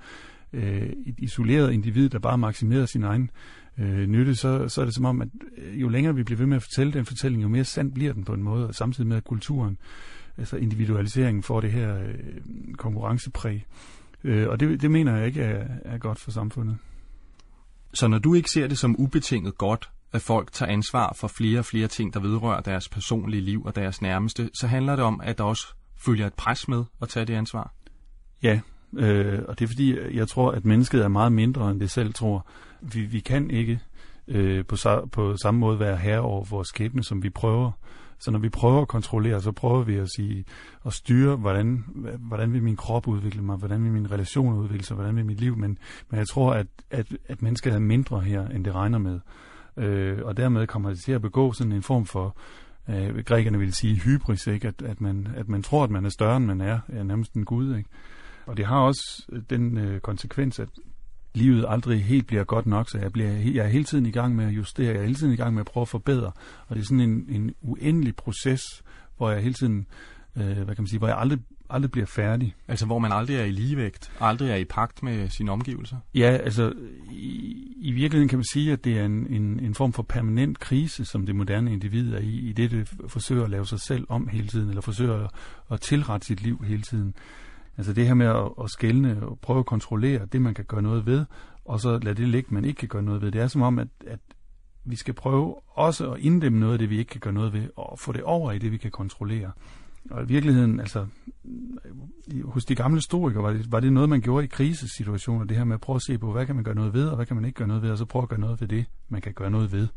øh, 0.54 0.90
et 1.06 1.16
isoleret 1.18 1.74
individ, 1.74 2.10
der 2.10 2.20
bare 2.20 2.38
maksimerer 2.38 2.86
sin 2.86 3.04
egen 3.04 3.30
øh, 3.78 4.08
nytte, 4.08 4.36
så, 4.36 4.68
så 4.68 4.82
er 4.82 4.86
det 4.86 4.96
som 4.96 5.06
om, 5.06 5.22
at 5.22 5.28
øh, 5.58 5.82
jo 5.82 5.90
længere 5.90 6.16
vi 6.16 6.24
bliver 6.24 6.38
ved 6.38 6.46
med 6.46 6.56
at 6.56 6.64
fortælle 6.64 6.94
den 6.94 7.06
fortælling, 7.06 7.44
jo 7.44 7.48
mere 7.48 7.64
sand 7.64 7.92
bliver 7.94 8.14
den 8.14 8.24
på 8.24 8.34
en 8.34 8.44
måde, 8.44 8.68
og 8.68 8.76
samtidig 8.76 9.08
med 9.08 9.18
at 9.18 9.24
kulturen, 9.24 9.78
altså 10.38 10.58
individualiseringen, 10.58 11.44
får 11.44 11.62
det 11.62 11.72
her 11.72 11.98
øh, 11.98 12.14
konkurrencepræg. 12.78 13.66
Øh, 14.24 14.50
og 14.50 14.60
det, 14.60 14.82
det 14.82 14.92
mener 14.92 15.18
jeg 15.18 15.28
ikke 15.28 15.42
er, 15.42 15.68
er 15.86 15.98
godt 15.98 16.20
for 16.20 16.32
samfundet. 16.32 16.78
Så 17.94 18.08
når 18.08 18.20
du 18.20 18.34
ikke 18.34 18.50
ser 18.50 18.68
det 18.68 18.78
som 18.78 18.96
ubetinget 19.00 19.58
godt, 19.58 19.90
at 20.14 20.22
folk 20.22 20.52
tager 20.52 20.72
ansvar 20.72 21.14
for 21.20 21.28
flere 21.28 21.60
og 21.60 21.66
flere 21.66 21.88
ting, 21.88 22.14
der 22.14 22.20
vedrører 22.20 22.62
deres 22.62 22.90
personlige 22.90 23.42
liv 23.42 23.64
og 23.66 23.76
deres 23.76 24.02
nærmeste, 24.02 24.50
så 24.54 24.68
handler 24.68 24.96
det 24.96 25.06
om, 25.06 25.22
at 25.24 25.38
der 25.38 25.44
også 25.44 25.68
følger 26.06 26.28
et 26.28 26.34
pres 26.34 26.68
med 26.68 26.84
at 27.02 27.10
tage 27.10 27.26
det 27.26 27.34
ansvar? 27.34 27.74
Ja, 28.44 28.60
Øh, 28.98 29.40
og 29.48 29.60
det 29.60 29.66
er 29.66 29.70
fordi, 29.70 30.16
jeg 30.18 30.28
tror, 30.28 30.52
at 30.52 30.66
mennesket 30.66 31.04
er 31.04 31.08
meget 31.08 31.32
mindre, 31.32 31.72
end 31.72 31.80
det 31.80 31.92
selv 31.92 32.14
tror. 32.14 32.48
Vi, 32.82 33.02
vi 33.02 33.20
kan 33.20 33.52
ikke 33.52 33.80
øh, 34.28 34.66
på, 34.66 34.76
på 35.12 35.38
samme 35.38 35.60
måde 35.60 35.80
være 35.80 35.98
herre 35.98 36.20
over 36.20 36.46
vores 36.50 36.68
skæbne, 36.68 37.04
som 37.04 37.24
vi 37.24 37.30
prøver. 37.30 37.72
Så 38.20 38.32
når 38.32 38.40
vi 38.40 38.50
prøver 38.50 38.82
at 38.82 38.88
kontrollere, 38.88 39.42
så 39.42 39.52
prøver 39.52 39.84
vi 39.84 39.96
at 39.96 40.10
sige 40.16 40.46
at 40.86 40.94
styre, 40.94 41.36
hvordan, 41.36 41.84
hvordan 42.20 42.54
vil 42.54 42.64
min 42.64 42.76
krop 42.76 43.08
udvikle 43.08 43.42
mig, 43.42 43.58
hvordan 43.58 43.84
vil 43.84 43.92
min 43.92 44.12
relation 44.12 44.54
udvikle 44.54 44.86
sig, 44.86 44.96
hvordan 44.96 45.16
vil 45.16 45.26
mit 45.26 45.40
liv. 45.40 45.58
Men, 45.58 45.78
men 46.10 46.20
jeg 46.20 46.28
tror, 46.28 46.54
at, 46.54 46.68
at, 46.90 47.08
at 47.28 47.42
mennesket 47.42 47.74
er 47.74 47.80
mindre 47.80 48.20
her, 48.20 48.48
end 48.48 48.66
det 48.66 48.76
regner 48.76 48.98
med. 48.98 49.20
Øh, 49.78 50.20
og 50.24 50.38
dermed 50.38 50.68
kommer 50.68 50.90
det 50.90 51.00
til 51.00 51.12
at 51.12 51.22
begå 51.22 51.54
sådan 51.54 51.72
en 51.72 51.84
form 51.84 52.06
for, 52.06 52.38
øh, 52.90 53.24
grækerne 53.26 53.60
vil 53.60 53.74
sige 53.74 53.96
hybris, 53.96 54.48
ikke? 54.48 54.68
At, 54.68 54.82
at, 54.82 55.02
man, 55.02 55.28
at 55.36 55.50
man 55.50 55.64
tror, 55.64 55.84
at 55.84 55.90
man 55.90 56.06
er 56.06 56.10
større, 56.10 56.38
end 56.38 56.46
man 56.46 56.62
er, 56.62 56.80
er 56.88 57.04
nærmest 57.04 57.34
en 57.34 57.46
gud. 57.46 57.76
Ikke? 57.76 57.90
Og 58.46 58.58
det 58.58 58.66
har 58.66 58.80
også 58.80 59.26
øh, 59.32 59.42
den 59.50 59.78
øh, 59.78 60.00
konsekvens, 60.00 60.60
at 60.60 60.70
livet 61.34 61.66
aldrig 61.68 62.04
helt 62.04 62.28
bliver 62.28 62.44
godt 62.44 62.66
nok, 62.66 62.90
så 62.90 62.98
jeg, 62.98 63.12
bliver, 63.12 63.30
jeg 63.30 63.66
er 63.66 63.70
hele 63.70 63.84
tiden 63.84 64.06
i 64.06 64.12
gang 64.12 64.36
med 64.36 64.46
at 64.46 64.52
justere, 64.52 64.88
jeg 64.88 64.96
er 64.96 65.02
hele 65.02 65.16
tiden 65.16 65.34
i 65.34 65.36
gang 65.36 65.54
med 65.54 65.60
at 65.60 65.66
prøve 65.66 65.82
at 65.82 65.88
forbedre. 65.88 66.32
Og 66.68 66.76
det 66.76 66.82
er 66.82 66.86
sådan 66.86 67.00
en, 67.00 67.26
en 67.30 67.54
uendelig 67.62 68.16
proces, 68.16 68.62
hvor 69.18 69.32
jeg 69.32 69.42
hele 69.42 69.54
tiden, 69.54 69.88
øh, 70.38 70.46
hvad 70.46 70.66
kan 70.66 70.76
man 70.78 70.88
sige, 70.88 71.00
hvor 71.00 71.08
jeg 71.08 71.18
aldrig, 71.18 71.40
aldrig 71.70 71.92
bliver 71.92 72.06
færdig. 72.06 72.56
Altså 72.68 72.86
hvor 72.86 73.00
man 73.00 73.12
aldrig 73.12 73.36
er 73.36 73.44
i 73.44 73.52
ligevægt, 73.52 74.12
aldrig 74.20 74.50
er 74.50 74.56
i 74.56 74.66
pagt 74.66 75.04
med 75.04 75.30
sine 75.30 75.52
omgivelser? 75.52 75.98
Ja, 76.16 76.38
altså 76.44 76.74
i, 77.12 77.68
i 77.78 77.92
virkeligheden 77.92 78.30
kan 78.30 78.38
man 78.38 78.46
sige, 78.54 78.72
at 78.72 78.84
det 78.84 79.00
er 79.00 79.06
en, 79.06 79.28
en, 79.28 79.60
en 79.60 79.76
form 79.76 79.94
for 79.94 80.04
permanent 80.04 80.60
krise, 80.60 81.06
som 81.06 81.26
det 81.26 81.36
moderne 81.36 81.74
individ 81.74 82.14
er 82.14 82.20
i, 82.20 82.40
i 82.40 82.54
det 82.54 82.72
det 82.72 82.94
forsøger 83.08 83.44
at 83.44 83.50
lave 83.50 83.66
sig 83.66 83.80
selv 83.80 84.06
om 84.10 84.28
hele 84.28 84.48
tiden, 84.48 84.70
eller 84.70 84.82
forsøger 84.82 85.24
at, 85.24 85.30
at 85.72 85.82
tilrette 85.82 86.28
sit 86.28 86.44
liv 86.44 86.64
hele 86.68 86.82
tiden. 86.82 87.14
Altså 87.78 87.94
det 87.94 88.08
her 88.08 88.14
med 88.14 88.26
at, 88.26 88.50
at 88.64 88.70
skælne 88.70 89.28
og 89.28 89.40
prøve 89.40 89.60
at 89.60 89.66
kontrollere 89.66 90.26
det, 90.26 90.42
man 90.42 90.54
kan 90.54 90.66
gøre 90.66 90.82
noget 90.82 91.06
ved, 91.06 91.26
og 91.66 91.80
så 91.80 92.00
lade 92.02 92.22
det 92.22 92.30
ligge, 92.30 92.54
man 92.54 92.66
ikke 92.66 92.80
kan 92.80 92.90
gøre 92.90 93.04
noget 93.04 93.22
ved. 93.22 93.32
Det 93.32 93.42
er 93.42 93.48
som 93.48 93.62
om, 93.62 93.80
at, 93.80 93.88
at 94.08 94.20
vi 94.86 94.96
skal 94.96 95.14
prøve 95.14 95.56
også 95.68 96.12
at 96.12 96.20
inddæmme 96.20 96.60
noget 96.60 96.74
af 96.74 96.80
det, 96.80 96.90
vi 96.90 96.98
ikke 96.98 97.10
kan 97.10 97.22
gøre 97.22 97.34
noget 97.34 97.54
ved, 97.54 97.70
og 97.76 98.00
få 98.00 98.12
det 98.12 98.24
over 98.24 98.52
i 98.52 98.60
det, 98.60 98.72
vi 98.72 98.78
kan 98.78 98.92
kontrollere. 98.92 99.52
Og 100.12 100.24
i 100.24 100.26
virkeligheden, 100.26 100.80
altså, 100.80 101.06
hos 102.44 102.66
de 102.66 102.76
gamle 102.76 102.98
historikere, 102.98 103.44
var 103.44 103.54
det, 103.54 103.72
var 103.72 103.80
det 103.80 103.94
noget, 103.94 104.10
man 104.10 104.22
gjorde 104.22 104.44
i 104.44 104.48
krisesituationer, 104.48 105.46
det 105.46 105.58
her 105.58 105.64
med 105.64 105.74
at 105.74 105.82
prøve 105.82 105.96
at 105.96 106.04
se 106.04 106.18
på, 106.18 106.32
hvad 106.32 106.46
kan 106.46 106.56
man 106.56 106.64
gøre 106.64 106.76
noget 106.76 106.94
ved, 106.94 107.08
og 107.08 107.16
hvad 107.16 107.26
kan 107.26 107.36
man 107.36 107.46
ikke 107.46 107.56
gøre 107.56 107.68
noget 107.68 107.84
ved, 107.84 107.92
og 107.92 107.98
så 107.98 108.06
prøve 108.06 108.24
at 108.24 108.30
gøre 108.30 108.40
noget 108.40 108.62
ved 108.62 108.68
det, 108.68 108.86
man 109.10 109.22
kan 109.22 109.34
gøre 109.34 109.52
noget 109.52 109.72
ved. 109.72 109.88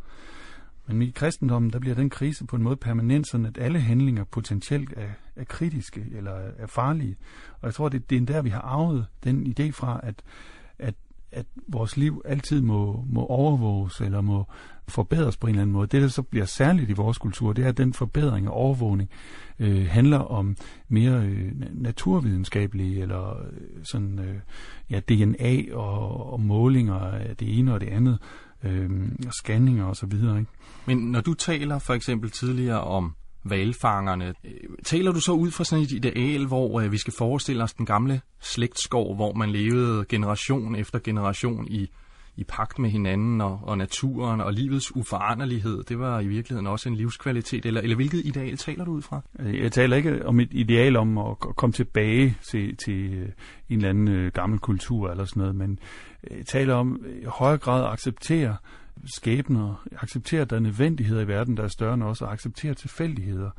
Men 0.89 1.03
i 1.03 1.11
kristendommen, 1.11 1.73
der 1.73 1.79
bliver 1.79 1.95
den 1.95 2.11
krise 2.11 2.47
på 2.47 2.57
en 2.57 2.63
måde 2.63 2.77
permanent, 2.77 3.29
sådan 3.29 3.47
at 3.47 3.59
alle 3.59 3.81
handlinger 3.81 4.25
potentielt 4.25 4.93
er, 4.97 5.09
er 5.37 5.45
kritiske 5.45 6.07
eller 6.13 6.33
er 6.59 6.67
farlige. 6.67 7.17
Og 7.61 7.67
jeg 7.67 7.75
tror, 7.75 7.89
det, 7.89 8.11
det 8.11 8.23
er 8.23 8.27
der, 8.27 8.43
vi 8.43 8.51
har 8.51 8.61
arvet 8.61 9.07
den 9.25 9.55
idé 9.59 9.71
fra, 9.71 10.01
at, 10.03 10.23
at, 10.79 10.95
at 11.33 11.47
vores 11.69 11.97
liv 11.97 12.23
altid 12.25 12.61
må, 12.61 13.05
må 13.09 13.27
overvåges 13.27 14.01
eller 14.01 14.21
må 14.21 14.45
forbedres 14.89 15.37
på 15.37 15.47
en 15.47 15.51
eller 15.51 15.63
anden 15.63 15.73
måde. 15.73 15.87
Det, 15.87 16.03
der 16.03 16.09
så 16.09 16.23
bliver 16.23 16.45
særligt 16.45 16.91
i 16.91 16.93
vores 16.93 17.19
kultur, 17.19 17.53
det 17.53 17.65
er, 17.65 17.69
at 17.69 17.77
den 17.77 17.93
forbedring 17.93 18.49
og 18.49 18.55
overvågning 18.55 19.11
øh, 19.59 19.87
handler 19.87 20.19
om 20.19 20.57
mere 20.89 21.23
øh, 21.27 21.53
naturvidenskabelige 21.73 23.03
eller 23.03 23.31
øh, 23.31 23.85
sådan 23.85 24.19
øh, 24.19 24.37
ja, 24.91 25.01
DNA 25.01 25.75
og, 25.75 26.33
og 26.33 26.41
målinger 26.41 26.95
af 26.95 27.37
det 27.37 27.59
ene 27.59 27.75
og 27.75 27.81
det 27.81 27.89
andet, 27.89 28.19
øh, 28.65 28.91
scanninger 29.31 29.85
og 29.85 29.97
så 29.97 30.07
videre. 30.07 30.39
Ikke? 30.39 30.51
Men 30.87 30.99
når 30.99 31.21
du 31.21 31.35
taler 31.35 31.79
for 31.79 31.95
eksempel 31.95 32.31
tidligere 32.31 32.81
om 32.81 33.13
valfangerne. 33.51 34.35
Øh, 34.45 34.53
taler 34.85 35.13
du 35.13 35.21
så 35.21 35.33
ud 35.33 35.51
fra 35.51 35.65
sådan 35.65 35.85
et 35.85 35.93
ideal, 35.93 36.47
hvor 36.47 36.81
øh, 36.81 36.93
vi 36.93 36.99
skal 36.99 37.13
forestille 37.19 37.63
os 37.63 37.75
den 37.75 37.87
gamle 37.87 38.21
slægtskov, 38.41 39.15
hvor 39.15 39.33
man 39.33 39.51
levede 39.51 40.05
generation 40.09 40.77
efter 40.77 40.99
generation 40.99 41.69
i, 41.69 41.91
i 42.37 42.45
pagt 42.45 42.79
med 42.79 42.91
hinanden 42.91 43.41
og, 43.41 43.61
og 43.63 43.79
naturen 43.79 44.41
og 44.41 44.53
livets 44.53 44.97
uforanderlighed? 44.97 45.83
Det 45.83 45.99
var 45.99 46.21
i 46.21 46.27
virkeligheden 46.27 46.67
også 46.67 46.89
en 46.89 46.95
livskvalitet. 46.95 47.67
Eller, 47.67 47.81
eller 47.81 47.97
hvilket 47.97 48.23
ideal 48.25 48.57
taler 48.57 48.85
du 48.85 48.91
ud 48.91 49.03
fra? 49.03 49.21
Øh, 49.39 49.63
jeg 49.63 49.73
taler 49.73 49.97
ikke 49.97 50.27
om 50.27 50.41
et 50.41 50.49
ideal 50.51 50.97
om 50.97 51.19
at 51.19 51.39
komme 51.39 51.73
tilbage 51.73 52.37
til, 52.51 52.77
til 52.77 53.15
øh, 53.15 53.29
en 53.69 53.77
eller 53.77 53.89
anden 53.89 54.09
øh, 54.09 54.33
gammel 54.33 54.59
kultur 54.59 55.11
eller 55.11 55.25
sådan 55.25 55.41
noget, 55.41 55.55
men 55.55 55.79
jeg 56.31 56.47
taler 56.47 56.75
om 56.75 57.05
i 57.23 57.25
højere 57.25 57.59
grad 57.59 57.85
at 57.85 57.93
acceptere 57.93 58.57
skæbner, 59.05 59.87
acceptere, 60.03 60.41
at 60.41 60.51
der 60.51 60.57
er 60.57 60.61
nødvendigheder 60.61 61.23
i 61.23 61.29
verden, 61.29 61.57
der 61.57 61.63
er 61.63 61.69
større 61.69 61.95
end 61.95 62.03
os, 62.03 62.23
og 62.23 62.33
acceptere 62.33 62.75
tilfældigheder. 62.75 63.51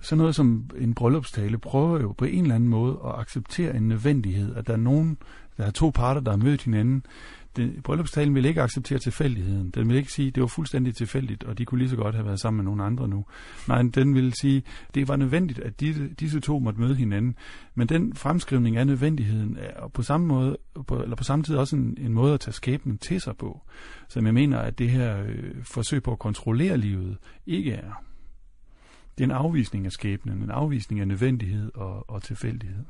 Sådan 0.00 0.18
noget 0.18 0.34
som 0.34 0.70
en 0.78 0.94
bryllupstale 0.94 1.58
prøver 1.58 2.00
jo 2.00 2.12
på 2.12 2.24
en 2.24 2.42
eller 2.42 2.54
anden 2.54 2.68
måde 2.68 2.98
at 3.04 3.20
acceptere 3.20 3.76
en 3.76 3.88
nødvendighed, 3.88 4.56
at 4.56 4.66
der 4.66 4.72
er 4.72 4.76
nogen, 4.76 5.18
der 5.56 5.64
er 5.64 5.70
to 5.70 5.90
parter, 5.90 6.20
der 6.20 6.30
har 6.30 6.38
mødt 6.38 6.62
hinanden, 6.62 7.04
det, 7.56 7.82
bryllupstalen 7.82 8.34
vil 8.34 8.44
ikke 8.44 8.62
acceptere 8.62 8.98
tilfældigheden. 8.98 9.70
Den 9.70 9.88
vil 9.88 9.96
ikke 9.96 10.12
sige, 10.12 10.28
at 10.28 10.34
det 10.34 10.40
var 10.40 10.46
fuldstændig 10.46 10.94
tilfældigt, 10.94 11.44
og 11.44 11.58
de 11.58 11.64
kunne 11.64 11.78
lige 11.78 11.88
så 11.88 11.96
godt 11.96 12.14
have 12.14 12.26
været 12.26 12.40
sammen 12.40 12.56
med 12.56 12.64
nogle 12.64 12.84
andre 12.84 13.08
nu. 13.08 13.24
Nej, 13.68 13.82
den 13.82 14.14
vil 14.14 14.32
sige, 14.32 14.62
at 14.88 14.94
det 14.94 15.08
var 15.08 15.16
nødvendigt, 15.16 15.58
at 15.58 15.80
disse, 15.80 16.08
disse 16.08 16.40
to 16.40 16.58
måtte 16.58 16.80
møde 16.80 16.94
hinanden. 16.94 17.34
Men 17.74 17.88
den 17.88 18.14
fremskrivning 18.14 18.76
af 18.76 18.86
nødvendigheden 18.86 19.56
er 19.60 19.88
på 19.88 20.02
samme 20.02 20.26
måde, 20.26 20.56
på, 20.86 21.02
eller 21.02 21.16
på 21.16 21.24
samme 21.24 21.42
tid 21.42 21.56
også 21.56 21.76
en, 21.76 21.96
en 22.00 22.12
måde 22.12 22.34
at 22.34 22.40
tage 22.40 22.52
skæbnen 22.52 22.98
til 22.98 23.20
sig 23.20 23.36
på. 23.36 23.60
Så 24.08 24.20
jeg 24.20 24.34
mener, 24.34 24.58
at 24.58 24.78
det 24.78 24.90
her 24.90 25.22
øh, 25.22 25.64
forsøg 25.64 26.02
på 26.02 26.12
at 26.12 26.18
kontrollere 26.18 26.76
livet 26.76 27.16
ikke 27.46 27.72
er. 27.72 28.02
Det 29.18 29.24
er 29.24 29.28
en 29.28 29.36
afvisning 29.36 29.86
af 29.86 29.92
skæbnen, 29.92 30.42
en 30.42 30.50
afvisning 30.50 31.00
af 31.00 31.08
nødvendighed 31.08 31.70
og, 31.74 32.10
og 32.10 32.22
tilfældighed. 32.22 32.84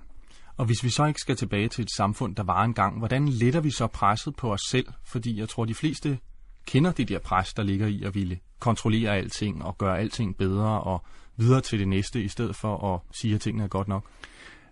Og 0.59 0.67
hvis 0.67 0.85
vi 0.85 0.91
så 0.91 1.07
ikke 1.07 1.21
skal 1.21 1.37
tilbage 1.37 1.69
til 1.69 1.83
et 1.83 1.91
samfund, 1.97 2.37
der 2.37 2.43
var 2.43 2.65
engang, 2.65 2.99
hvordan 2.99 3.29
letter 3.29 3.61
vi 3.61 3.71
så 3.71 3.87
presset 3.87 4.37
på 4.37 4.53
os 4.53 4.61
selv? 4.71 4.87
Fordi 5.05 5.39
jeg 5.39 5.49
tror, 5.49 5.65
de 5.65 5.75
fleste 5.75 6.19
kender 6.67 6.93
det 6.93 7.09
der 7.09 7.19
pres, 7.19 7.55
der 7.55 7.63
ligger 7.63 7.87
i 7.87 8.03
at 8.03 8.15
ville 8.15 8.39
kontrollere 8.59 9.17
alting 9.17 9.65
og 9.65 9.79
gøre 9.79 9.99
alting 9.99 10.37
bedre 10.37 10.81
og 10.81 11.05
videre 11.37 11.61
til 11.61 11.79
det 11.79 11.89
næste, 11.89 12.23
i 12.23 12.29
stedet 12.29 12.57
for 12.57 12.95
at 12.95 13.01
sige, 13.21 13.35
at 13.35 13.41
tingene 13.41 13.65
er 13.65 13.69
godt 13.69 13.89
nok. 13.89 14.05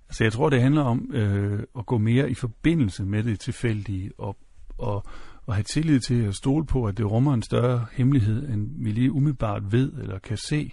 Altså 0.08 0.24
jeg 0.24 0.32
tror, 0.32 0.50
det 0.50 0.62
handler 0.62 0.82
om 0.82 1.10
øh, 1.14 1.62
at 1.78 1.86
gå 1.86 1.98
mere 1.98 2.30
i 2.30 2.34
forbindelse 2.34 3.04
med 3.04 3.22
det 3.22 3.40
tilfældige 3.40 4.10
og, 4.18 4.36
og, 4.78 5.04
og 5.46 5.54
have 5.54 5.64
tillid 5.64 6.00
til 6.00 6.22
at 6.22 6.34
stole 6.34 6.66
på, 6.66 6.84
at 6.84 6.98
det 6.98 7.10
rummer 7.10 7.34
en 7.34 7.42
større 7.42 7.86
hemmelighed, 7.92 8.48
end 8.48 8.70
vi 8.84 8.90
lige 8.90 9.12
umiddelbart 9.12 9.72
ved 9.72 9.92
eller 9.92 10.18
kan 10.18 10.36
se. 10.36 10.72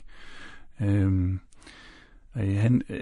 Øh, 0.82 1.34
Øh, 2.38 2.58
han, 2.58 2.82
øh, 2.90 3.02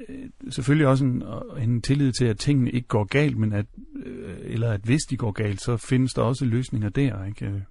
selvfølgelig 0.50 0.88
også 0.88 1.06
en, 1.06 1.24
en 1.62 1.82
tillid 1.82 2.12
til, 2.12 2.26
at 2.26 2.38
tingene 2.38 2.72
ikke 2.72 2.88
går 2.88 3.04
galt, 3.04 3.38
men 3.38 3.54
at, 3.54 3.66
øh, 4.06 4.36
eller 4.42 4.72
at 4.72 4.82
hvis 4.82 5.02
de 5.10 5.18
går 5.18 5.32
galt, 5.32 5.62
så 5.62 5.78
findes 5.78 6.14
der 6.14 6.22
også 6.22 6.46
løsninger 6.46 6.90
der. 6.90 7.26
Ikke? 7.26 7.46
Øh, 7.46 7.62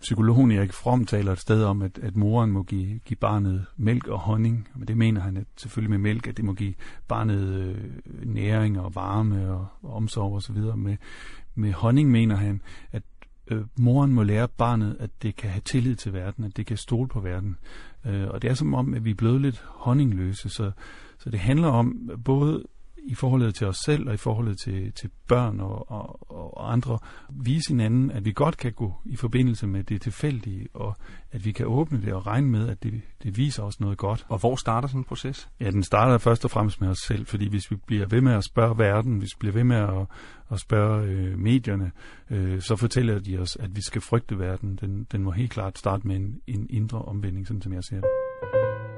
psykologen 0.00 0.50
Erik 0.50 0.72
Fromm 0.72 1.06
taler 1.06 1.32
et 1.32 1.38
sted 1.38 1.64
om, 1.64 1.82
at, 1.82 1.98
at 1.98 2.16
moren 2.16 2.50
må 2.50 2.62
give, 2.62 2.98
give 3.04 3.16
barnet 3.16 3.66
mælk 3.76 4.06
og 4.06 4.18
honning. 4.18 4.68
Men 4.76 4.88
det 4.88 4.96
mener 4.96 5.20
han 5.20 5.36
at 5.36 5.46
selvfølgelig 5.56 5.90
med 5.90 5.98
mælk, 5.98 6.26
at 6.26 6.36
det 6.36 6.44
må 6.44 6.52
give 6.52 6.74
barnet 7.08 7.40
øh, 7.40 7.76
næring 8.24 8.80
og 8.80 8.94
varme 8.94 9.50
og, 9.52 9.66
og 9.82 9.94
omsorg 9.94 10.34
osv. 10.36 10.56
Med, 10.76 10.96
med 11.54 11.72
honning 11.72 12.10
mener 12.10 12.36
han, 12.36 12.62
at 12.92 13.02
øh, 13.50 13.64
moren 13.78 14.12
må 14.12 14.22
lære 14.22 14.48
barnet, 14.48 14.96
at 15.00 15.10
det 15.22 15.36
kan 15.36 15.50
have 15.50 15.62
tillid 15.64 15.96
til 15.96 16.12
verden, 16.12 16.44
at 16.44 16.56
det 16.56 16.66
kan 16.66 16.76
stole 16.76 17.08
på 17.08 17.20
verden. 17.20 17.56
Øh, 18.06 18.28
og 18.28 18.42
det 18.42 18.50
er 18.50 18.54
som 18.54 18.74
om, 18.74 18.94
at 18.94 19.04
vi 19.04 19.10
er 19.10 19.14
blevet 19.14 19.40
lidt 19.40 19.64
honningløse, 19.64 20.48
så, 20.48 20.70
så 21.18 21.30
det 21.30 21.38
handler 21.38 21.68
om 21.68 22.10
både 22.24 22.64
i 23.04 23.14
forholdet 23.14 23.54
til 23.54 23.66
os 23.66 23.76
selv 23.76 24.08
og 24.08 24.14
i 24.14 24.16
forholdet 24.16 24.58
til, 24.64 24.92
til 24.92 25.10
børn 25.28 25.60
og, 25.60 25.90
og, 25.90 26.32
og 26.56 26.72
andre, 26.72 26.98
vise 27.30 27.68
hinanden, 27.68 28.10
at 28.10 28.24
vi 28.24 28.32
godt 28.32 28.56
kan 28.56 28.72
gå 28.72 28.94
i 29.04 29.16
forbindelse 29.16 29.66
med 29.66 29.84
det 29.84 30.02
tilfældige, 30.02 30.68
og 30.74 30.96
at 31.32 31.44
vi 31.44 31.52
kan 31.52 31.66
åbne 31.66 32.02
det 32.02 32.12
og 32.12 32.26
regne 32.26 32.48
med, 32.48 32.68
at 32.68 32.82
det, 32.82 33.00
det 33.22 33.36
viser 33.36 33.62
os 33.62 33.80
noget 33.80 33.98
godt. 33.98 34.26
Og 34.28 34.38
hvor 34.38 34.56
starter 34.56 34.88
sådan 34.88 35.00
en 35.00 35.04
proces? 35.04 35.48
Ja, 35.60 35.70
den 35.70 35.82
starter 35.82 36.18
først 36.18 36.44
og 36.44 36.50
fremmest 36.50 36.80
med 36.80 36.88
os 36.88 36.98
selv, 36.98 37.26
fordi 37.26 37.48
hvis 37.48 37.70
vi 37.70 37.76
bliver 37.76 38.06
ved 38.06 38.20
med 38.20 38.32
at 38.32 38.44
spørge 38.44 38.78
verden, 38.78 39.18
hvis 39.18 39.30
vi 39.34 39.38
bliver 39.38 39.52
ved 39.52 39.64
med 39.64 39.76
at, 39.76 40.06
at 40.50 40.60
spørge 40.60 41.06
øh, 41.06 41.38
medierne, 41.38 41.92
øh, 42.30 42.60
så 42.60 42.76
fortæller 42.76 43.18
de 43.18 43.38
os, 43.38 43.56
at 43.56 43.76
vi 43.76 43.82
skal 43.82 44.00
frygte 44.00 44.38
verden. 44.38 44.78
Den, 44.80 45.06
den 45.12 45.22
må 45.22 45.30
helt 45.30 45.50
klart 45.50 45.78
starte 45.78 46.06
med 46.06 46.16
en, 46.16 46.40
en 46.46 46.66
indre 46.70 47.02
omvending, 47.02 47.46
sådan 47.46 47.62
som 47.62 47.72
jeg 47.72 47.84
ser 47.84 48.00
det. 48.00 48.97